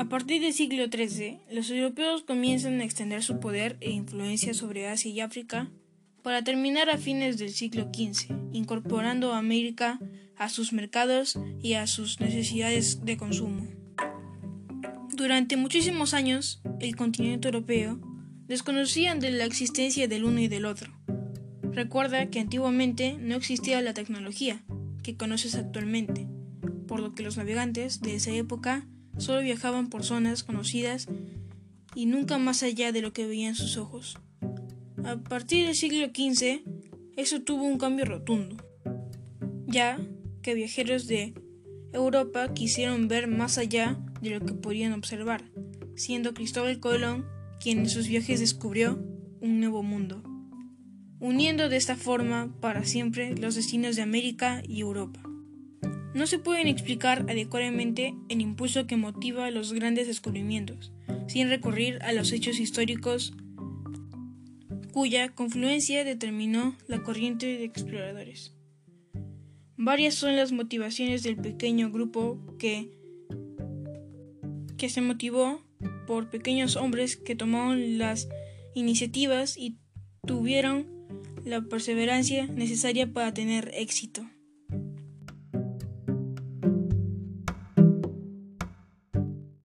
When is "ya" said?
39.66-39.98